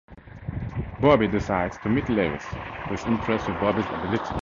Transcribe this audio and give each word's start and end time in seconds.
Bobby 0.99 1.27
decides 1.27 1.77
to 1.77 1.89
meet 1.89 2.09
Lewis, 2.09 2.43
who 2.87 2.95
is 2.95 3.03
impressed 3.03 3.47
with 3.47 3.59
Bobby's 3.59 3.85
abilities. 3.85 4.33